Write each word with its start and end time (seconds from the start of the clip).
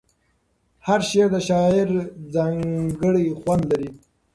هر 0.87 0.99
شعر 1.09 1.27
د 1.33 1.37
شاعر 1.47 1.87
ځانګړی 2.35 3.25
خوند 3.39 3.63
لري. 3.71 3.89